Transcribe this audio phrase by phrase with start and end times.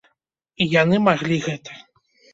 [0.65, 1.71] І яны маглі гэта!